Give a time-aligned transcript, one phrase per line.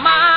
[0.00, 0.27] 不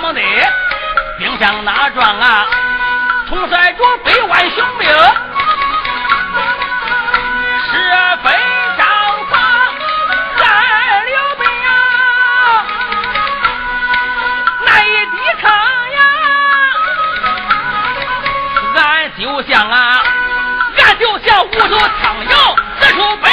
[0.00, 0.20] 此后，他们的
[1.18, 2.46] 兵将哪壮啊，
[3.28, 4.88] 统帅着百万雄兵，
[7.70, 7.72] 十
[8.22, 8.32] 分
[8.78, 8.86] 张
[9.28, 9.40] 狂，
[10.38, 10.46] 战
[11.06, 11.70] 刘备呀，
[14.64, 15.50] 难以抵抗。
[19.18, 20.02] 就像啊，
[20.78, 22.30] 俺就像五头苍蝇
[22.80, 23.30] 四处奔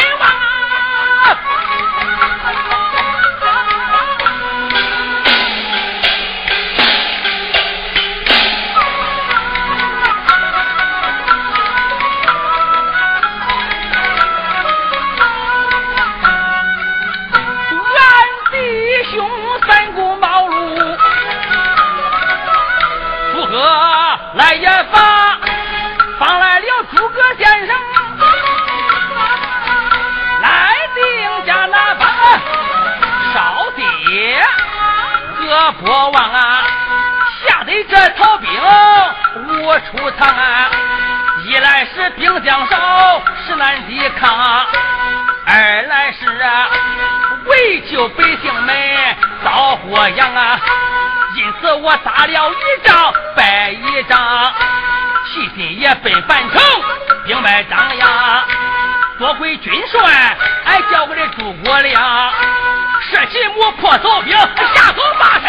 [35.87, 36.63] 和国王啊，
[37.47, 38.49] 吓得这曹兵
[39.35, 40.69] 无处藏啊！
[41.45, 44.29] 一来是兵将少，实难抵抗；
[45.45, 46.67] 二来是啊，
[47.45, 48.75] 为救百姓们
[49.45, 50.59] 遭祸殃啊！
[51.37, 54.53] 因此我打了一仗败一仗。
[55.33, 56.61] 齐心也奔樊城，
[57.25, 58.43] 兵败张扬。
[59.19, 62.31] 多亏军帅，俺叫我的诸葛亮，
[63.09, 65.39] 设计谋破曹兵，下走马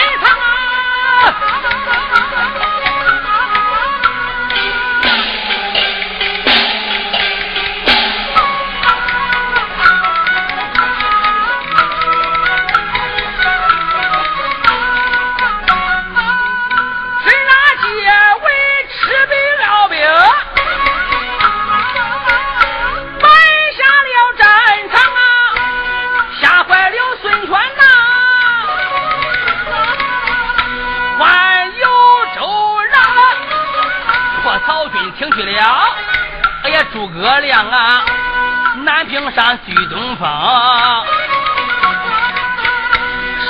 [37.19, 38.05] 葛亮啊，
[38.85, 40.29] 南屏山聚东风，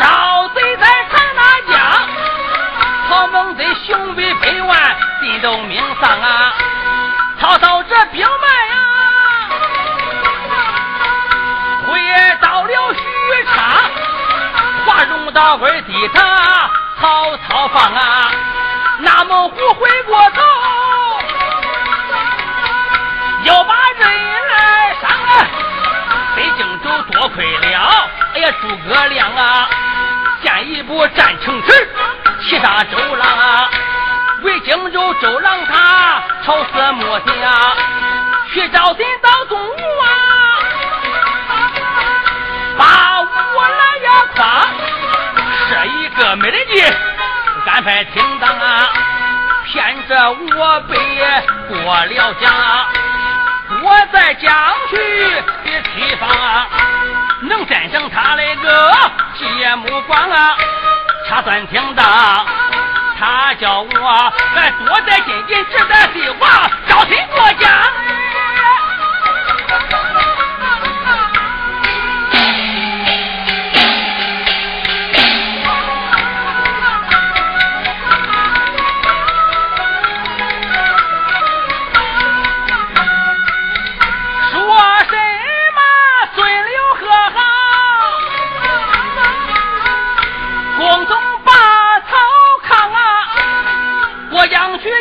[0.01, 1.79] 少贼在长那江，
[3.11, 6.55] 曹猛贼雄威百万，尽都命丧啊！
[7.39, 8.75] 曹操这兵败呀，
[11.87, 12.01] 回
[12.41, 13.01] 到了许
[13.55, 13.55] 昌，
[14.87, 18.31] 华容道儿抵他曹操放啊，
[19.01, 20.48] 那猛虎回过头。
[23.49, 24.07] 要把人
[24.51, 25.49] 来伤啊！
[26.37, 29.71] 北京州多亏了，哎呀，诸葛亮啊，
[30.43, 31.89] 先一步占城池，
[32.43, 33.71] 七大周郎啊，
[34.43, 37.75] 为荆州周郎他朝思暮想，
[38.53, 40.07] 去找寻到东吴啊，
[42.77, 44.67] 把我来呀夸，
[45.71, 46.85] 设一个美人计，
[47.67, 48.91] 安排停当啊，
[49.65, 50.99] 骗着我被
[51.67, 52.53] 过了江。
[52.55, 52.89] 啊
[53.89, 54.53] 我在江
[54.91, 54.97] 去
[55.65, 56.69] 的地方啊，
[57.43, 58.93] 能战胜他那个
[59.35, 60.55] 铁木光啊，
[61.29, 62.45] 他算挺大。
[63.19, 67.51] 他叫我哎多带进进，值得计划，招亲过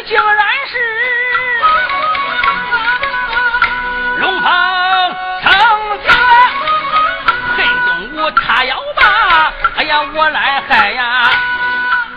[0.08, 0.74] 竟然是
[4.20, 4.50] 龙鹏
[5.43, 5.52] 成
[6.08, 6.10] 家！
[7.58, 9.04] 黑动物他要把，
[9.76, 11.30] 哎呀我来害呀！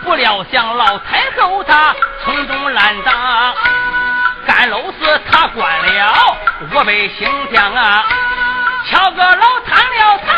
[0.05, 3.53] 不料想老太后他从中拦挡，
[4.47, 6.37] 干楼子他关了
[6.73, 8.05] 我被刑枪啊！
[8.89, 10.31] 敲个楼贪了贪，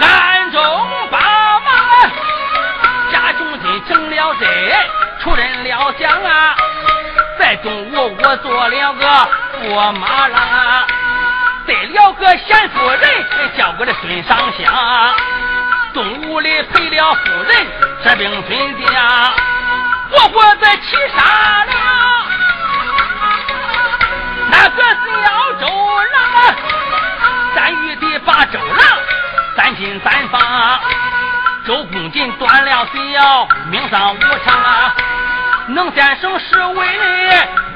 [0.00, 1.29] 暗中把。
[3.90, 4.46] 成了贼，
[5.20, 6.54] 出人了想啊！
[7.40, 9.28] 在中午我做了个
[9.64, 10.86] 驸马郎。
[11.66, 13.00] 得了个贤夫人，
[13.58, 14.72] 叫我的孙尚香。
[15.92, 17.66] 东屋里陪了夫人，
[18.04, 19.32] 这兵孙家，
[20.08, 21.72] 活活在气杀了。
[24.52, 26.54] 那个小周郎，
[27.56, 28.98] 咱玉帝把周郎
[29.56, 30.40] 三进三放，
[31.66, 34.94] 周公瑾断了脚，命丧无常啊！
[35.68, 36.86] 能战胜十位，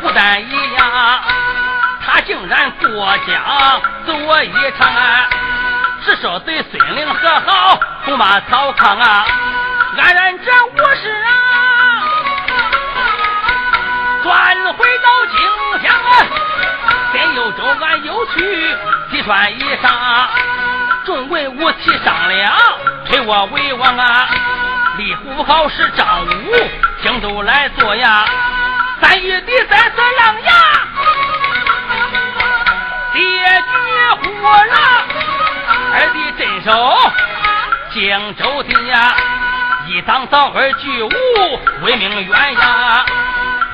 [0.01, 1.21] 不但一样。
[2.07, 5.29] 他竟然过江走我一场啊！
[6.05, 9.27] 只说对孙令和好，不骂曹康啊！
[9.99, 11.31] 安然这无事啊！
[14.23, 16.27] 转回到荆江啊！
[17.13, 18.77] 先有周俺又去
[19.11, 19.87] 提穿衣裳，
[21.05, 22.57] 众文武齐商量，
[23.07, 24.27] 推我为王啊！
[24.97, 26.31] 立虎好是张武，
[27.03, 28.25] 荆州来做呀！
[29.03, 30.53] 三玉帝三色狼牙。
[33.13, 33.23] 列
[33.61, 33.69] 举
[34.23, 34.65] 虎狼，
[35.93, 36.73] 二弟镇守
[37.93, 39.15] 荆州的呀，
[39.87, 41.11] 一当早二举武，
[41.83, 43.05] 威名远扬。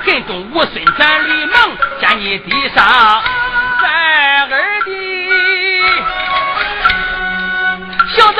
[0.04, 3.22] 恨东吴孙权吕蒙，见你地上，
[3.80, 5.19] 在二弟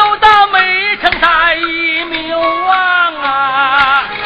[0.01, 4.20] 走到煤城大义名王啊。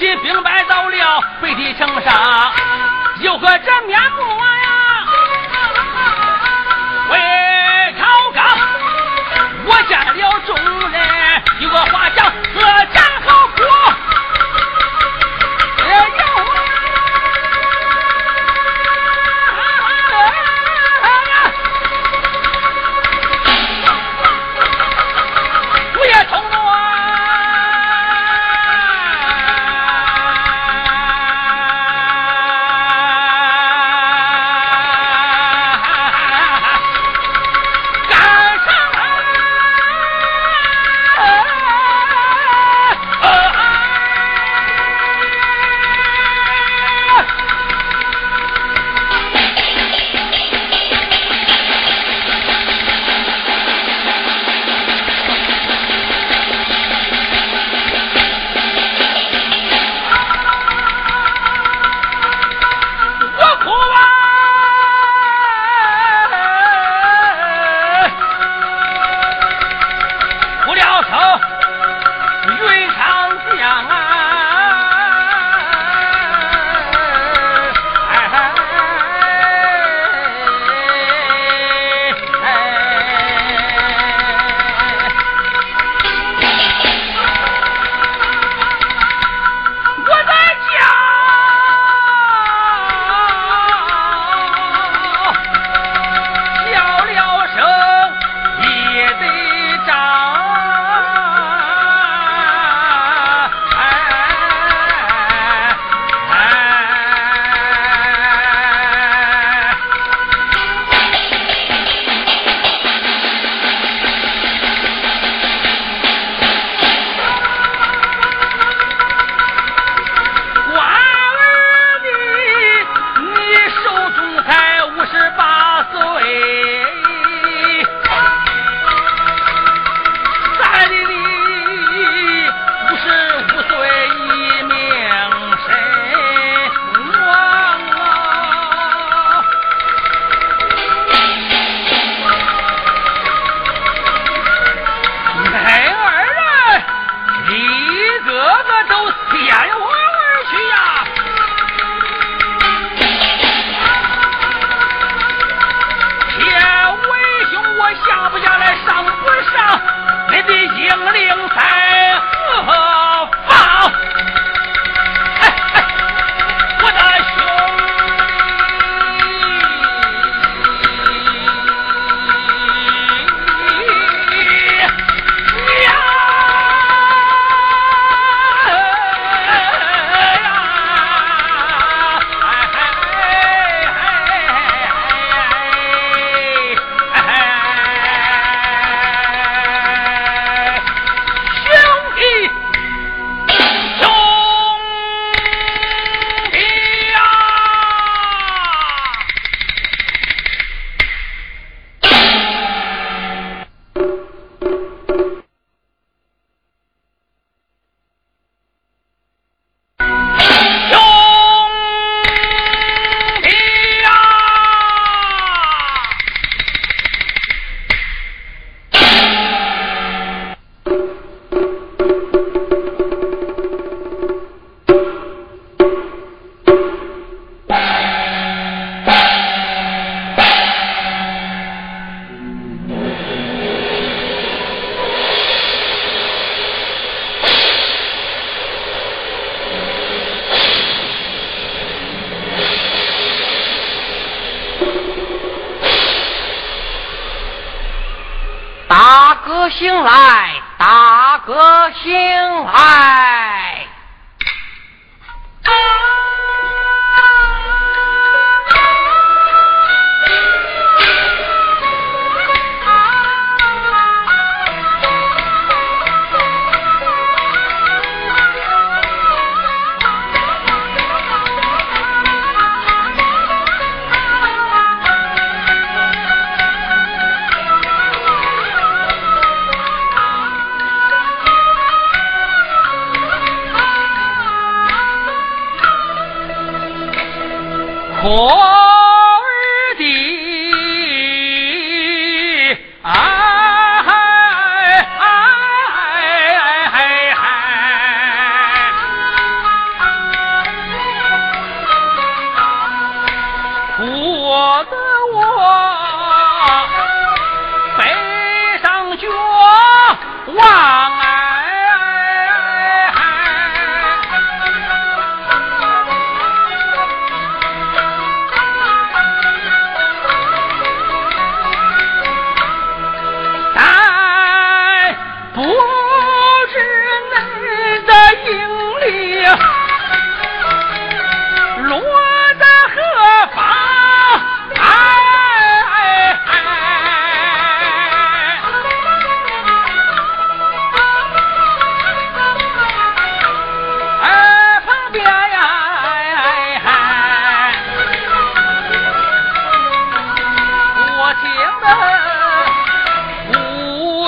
[0.00, 2.50] 今兵败到了北地城上，
[3.20, 5.06] 有何这面目呀？
[7.10, 8.42] 为朝纲，
[9.66, 10.56] 我见了众
[10.90, 12.62] 人，有个话讲，何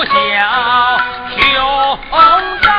[0.05, 0.11] 小
[1.29, 2.73] 兄长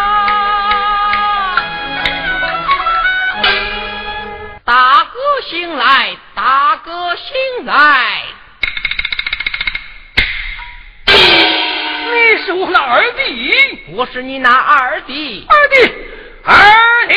[4.62, 8.22] 大哥醒来大哥醒来
[12.12, 15.76] 你是我的二弟我是你那二弟二弟
[16.44, 17.14] 二弟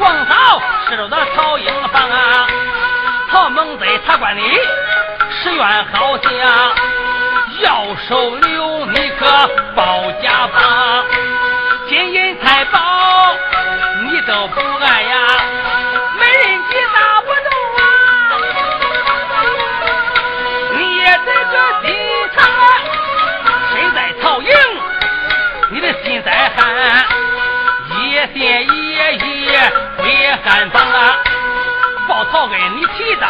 [0.00, 2.46] 光嫂吃了那曹营饭啊，
[3.30, 4.40] 曹孟贼他管你
[5.42, 6.30] 是冤好家，
[7.60, 9.26] 要收留你可
[9.76, 11.04] 保家房，
[11.86, 12.80] 金银财宝
[14.04, 15.16] 你都不爱呀，
[16.18, 17.82] 没人急拿不动啊，
[20.78, 21.94] 你也在个心
[22.34, 22.64] 肠啊，
[23.74, 24.50] 身在曹营，
[25.70, 27.04] 你的心在汉，
[28.00, 28.40] 一心
[28.74, 28.89] 一。
[30.30, 31.16] 归汉房啊，
[32.08, 33.26] 报曹恩你提刀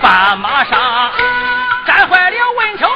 [0.00, 1.10] 把马上，
[1.84, 2.90] 斩坏了文丑啊，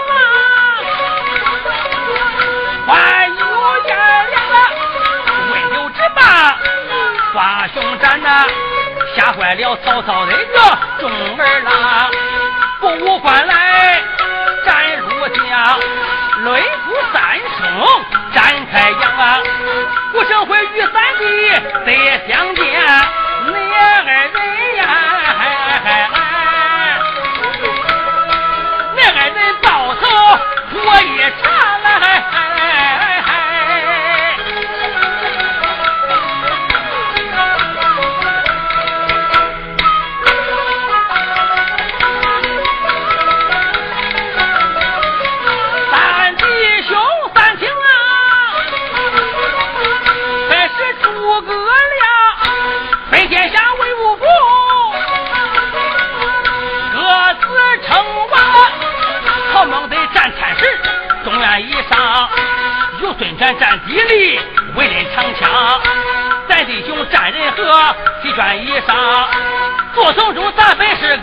[2.87, 3.95] 还有颜
[4.31, 4.57] 良啊，
[5.53, 6.57] 温酒之霸，
[7.35, 8.47] 华雄斩呐，
[9.15, 12.11] 吓坏了曹操那个众儿郎，
[12.81, 14.03] 不无关来
[14.65, 15.79] 战如将，
[16.43, 17.61] 擂鼓三声
[18.33, 19.43] 展开阳啊。
[20.13, 21.51] 不生会与三弟
[21.85, 22.65] 得相见，
[23.47, 24.13] 你二人
[24.77, 24.83] 呀，
[28.95, 30.01] 你二人报仇
[30.73, 31.45] 我一场
[31.83, 32.36] 来！
[63.47, 64.41] 咱占地利，
[64.75, 65.49] 为人长枪；
[66.49, 69.29] 咱弟兄占人和，提砖以上。
[69.95, 71.16] 做城中，咱本是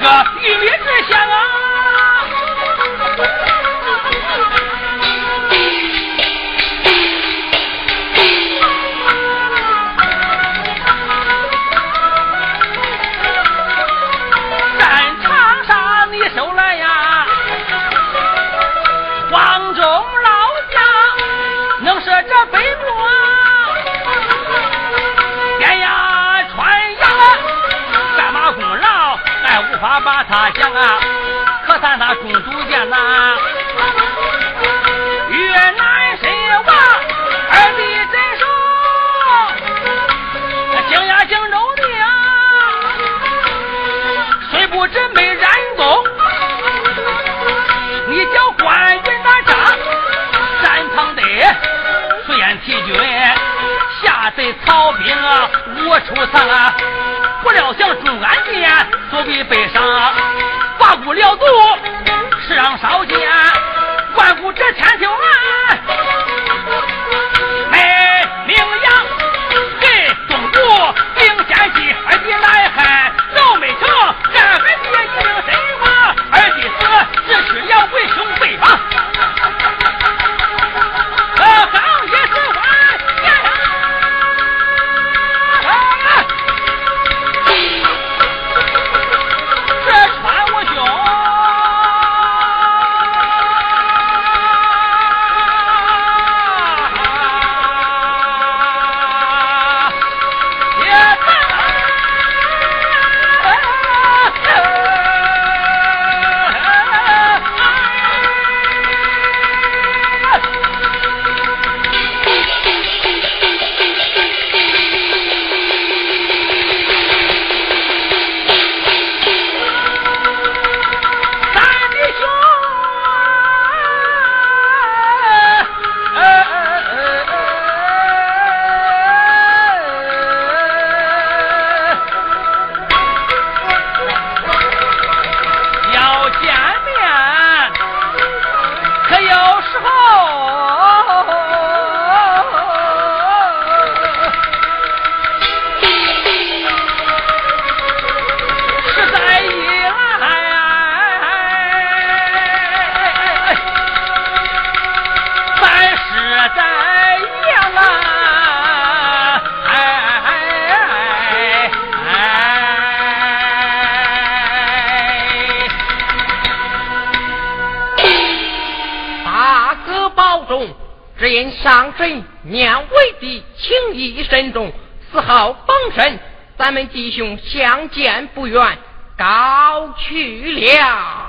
[176.94, 178.78] 弟兄相见不远，
[179.18, 181.23] 告去了。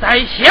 [0.00, 0.45] 在一起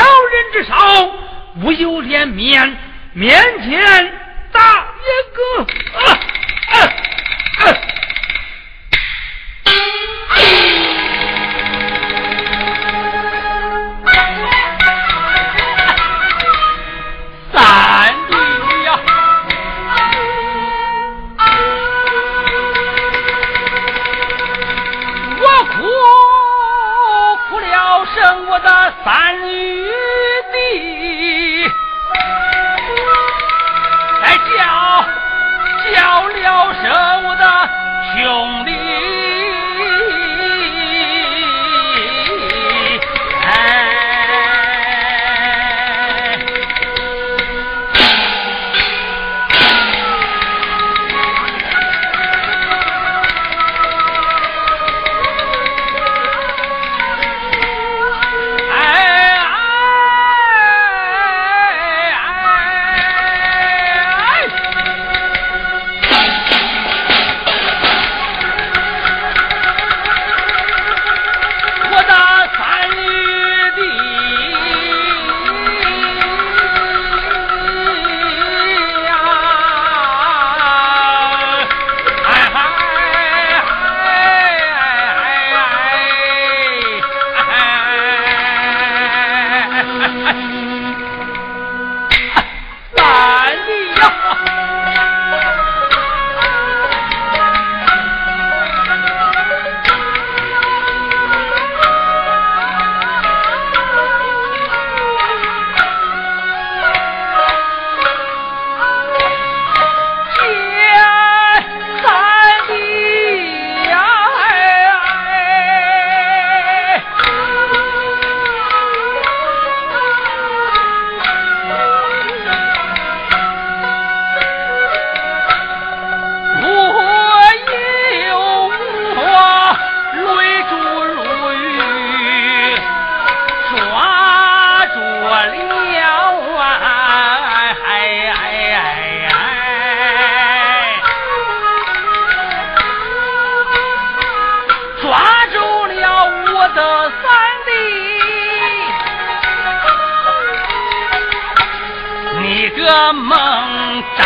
[153.13, 154.25] 梦张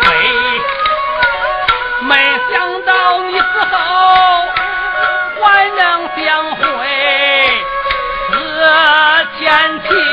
[0.00, 0.06] 飞，
[2.02, 2.14] 没
[2.52, 3.76] 想到你死后
[5.42, 6.60] 还能相会，
[8.30, 8.34] 死
[9.38, 10.09] 前情。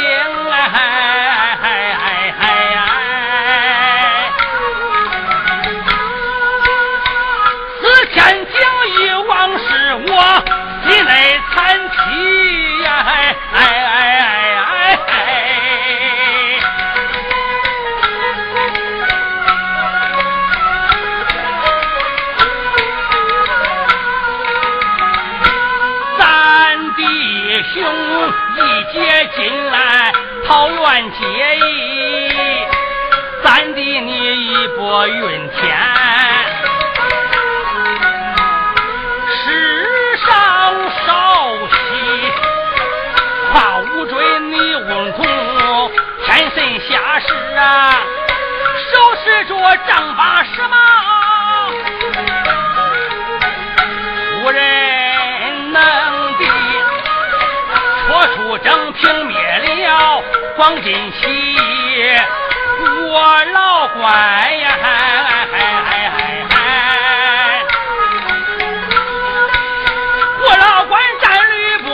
[34.89, 35.77] 我云天
[39.29, 40.73] 世上
[41.05, 42.31] 少戏
[43.51, 45.25] 夸武追你问功
[46.23, 48.01] 天神下士啊
[48.89, 50.77] 手持着丈八蛇矛
[54.41, 55.81] 无人能
[56.37, 56.45] 敌
[58.07, 60.23] 戳出正平灭了
[60.55, 61.57] 广金西
[63.09, 64.67] 我老关呀
[70.45, 71.87] 我老关战吕布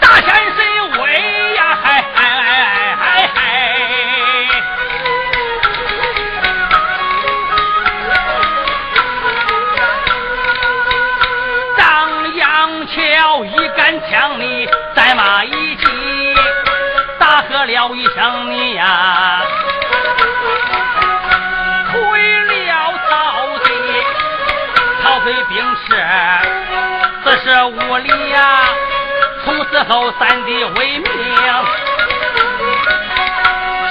[0.00, 0.24] 大显
[0.56, 0.58] 神
[0.98, 2.20] 威呀嘿嘿
[12.86, 14.66] 桥一杆枪你
[14.96, 15.84] 战马一骑
[17.18, 19.42] 大喝了一声你呀
[27.50, 28.62] 这屋里呀，
[29.44, 31.04] 从此后三弟为命，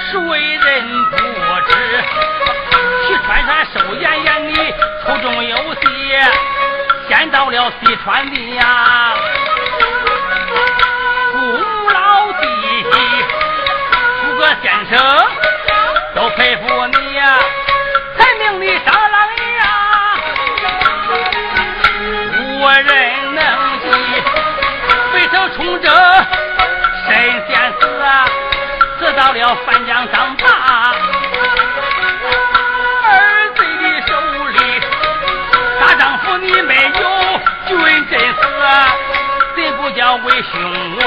[0.10, 0.16] 谁
[0.56, 1.18] 人不
[1.68, 1.72] 知？
[3.06, 4.56] 西川山寿延延的
[5.06, 5.82] 苦中有喜，
[7.10, 9.14] 先到了西川的呀，
[11.34, 11.38] 古
[11.90, 12.46] 老弟
[14.22, 15.49] 诸葛先生。
[25.82, 25.88] 这
[27.08, 28.26] 谁先死啊？
[29.00, 30.46] 死到了范家当大
[33.08, 33.10] 儿
[33.56, 34.12] 子的手
[34.50, 34.58] 里
[35.80, 37.70] 大丈夫你没有军
[38.10, 38.42] 阵死
[39.56, 40.52] 怎不叫为兄
[40.98, 41.02] 我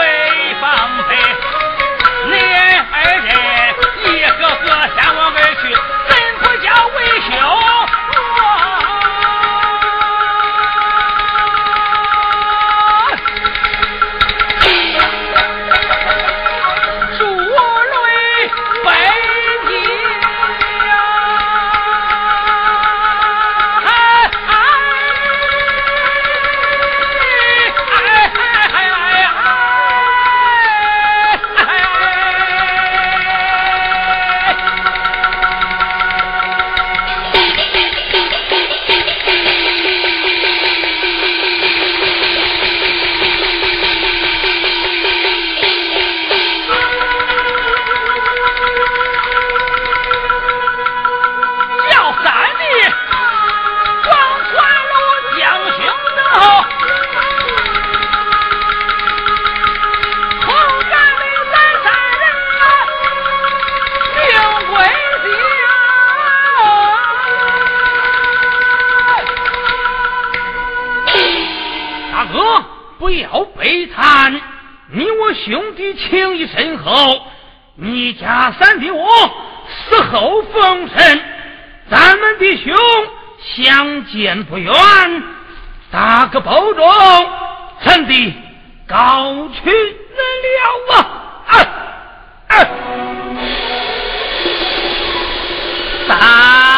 [0.00, 0.02] 泪
[0.58, 0.64] 放
[1.06, 1.10] 飞。
[2.26, 2.32] 恁
[2.92, 2.94] 二
[3.26, 3.28] 人
[4.04, 5.62] 一个个先我而去
[78.58, 79.06] 三弟我
[79.88, 81.20] 死后封神，
[81.90, 82.74] 咱们弟兄
[83.56, 84.72] 相见不远，
[85.90, 86.88] 打个保重，
[87.84, 88.34] 臣弟
[88.86, 90.98] 高去了
[91.46, 91.56] 啊！
[92.48, 92.54] 啊
[96.08, 96.69] 啊！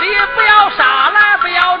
[0.00, 1.77] 你不要傻啦不要